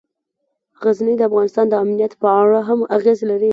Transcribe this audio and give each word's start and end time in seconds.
غزني 0.81 1.13
د 1.17 1.21
افغانستان 1.29 1.65
د 1.69 1.73
امنیت 1.83 2.13
په 2.21 2.27
اړه 2.41 2.59
هم 2.67 2.79
اغېز 2.97 3.19
لري. 3.29 3.49